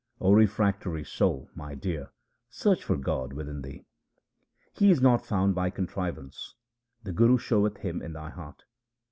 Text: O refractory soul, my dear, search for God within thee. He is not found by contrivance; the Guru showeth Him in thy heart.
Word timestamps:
O 0.19 0.31
refractory 0.33 1.03
soul, 1.03 1.51
my 1.53 1.75
dear, 1.75 2.09
search 2.49 2.83
for 2.83 2.97
God 2.97 3.33
within 3.33 3.61
thee. 3.61 3.85
He 4.73 4.89
is 4.89 4.99
not 4.99 5.23
found 5.27 5.53
by 5.53 5.69
contrivance; 5.69 6.55
the 7.03 7.11
Guru 7.13 7.37
showeth 7.37 7.77
Him 7.77 8.01
in 8.01 8.13
thy 8.13 8.31
heart. 8.31 8.63